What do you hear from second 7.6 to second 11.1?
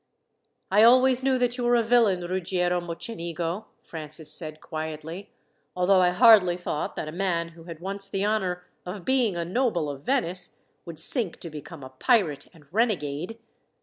had once the honour of being a noble of Venice, would